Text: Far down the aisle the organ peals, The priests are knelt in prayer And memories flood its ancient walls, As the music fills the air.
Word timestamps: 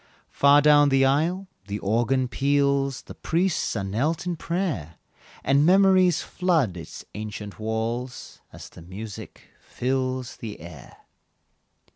Far 0.31 0.63
down 0.63 0.89
the 0.89 1.05
aisle 1.05 1.47
the 1.67 1.77
organ 1.77 2.27
peals, 2.27 3.03
The 3.03 3.13
priests 3.13 3.75
are 3.75 3.83
knelt 3.83 4.25
in 4.25 4.35
prayer 4.35 4.95
And 5.43 5.63
memories 5.63 6.23
flood 6.23 6.75
its 6.75 7.05
ancient 7.13 7.59
walls, 7.59 8.41
As 8.51 8.67
the 8.69 8.81
music 8.81 9.43
fills 9.59 10.37
the 10.37 10.59
air. 10.59 10.97